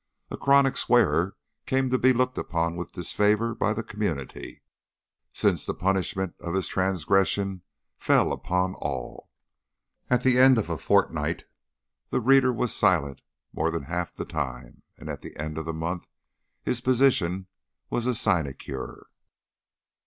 A 0.31 0.35
chronic 0.37 0.77
swearer 0.77 1.35
came 1.67 1.91
to 1.91 1.99
be 1.99 2.11
looked 2.11 2.35
upon 2.39 2.75
with 2.75 2.93
disfavour 2.93 3.53
by 3.53 3.71
the 3.71 3.83
community, 3.83 4.63
since 5.31 5.63
the 5.63 5.75
punishment 5.75 6.33
of 6.39 6.55
his 6.55 6.67
transgression 6.67 7.61
fell 7.99 8.31
upon 8.33 8.73
all. 8.73 9.29
At 10.09 10.23
the 10.23 10.39
end 10.39 10.57
of 10.57 10.71
a 10.71 10.79
fortnight 10.79 11.43
the 12.09 12.19
reader 12.19 12.51
was 12.51 12.75
silent 12.75 13.21
more 13.53 13.69
than 13.69 13.83
half 13.83 14.11
the 14.15 14.25
time, 14.25 14.81
and 14.97 15.07
at 15.07 15.21
the 15.21 15.37
end 15.37 15.59
of 15.59 15.65
the 15.65 15.71
month 15.71 16.07
his 16.63 16.81
position 16.81 17.45
was 17.91 18.07
a 18.07 18.15
sinecure. 18.15 19.03